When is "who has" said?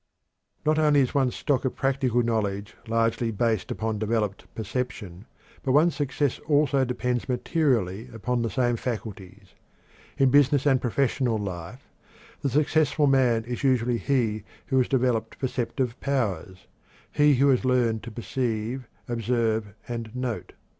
14.65-14.87, 17.35-17.63